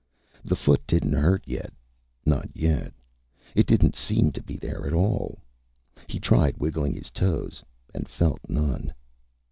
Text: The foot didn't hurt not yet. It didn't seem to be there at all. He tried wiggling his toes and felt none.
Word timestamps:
The 0.43 0.55
foot 0.55 0.81
didn't 0.87 1.13
hurt 1.13 1.45
not 2.25 2.49
yet. 2.57 2.91
It 3.55 3.67
didn't 3.67 3.95
seem 3.95 4.31
to 4.31 4.41
be 4.41 4.55
there 4.57 4.87
at 4.87 4.93
all. 4.93 5.37
He 6.07 6.19
tried 6.19 6.57
wiggling 6.57 6.95
his 6.95 7.11
toes 7.11 7.61
and 7.93 8.09
felt 8.09 8.39
none. 8.49 8.95